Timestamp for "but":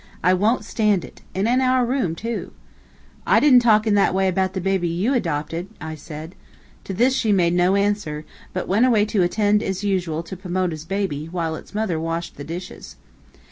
8.51-8.67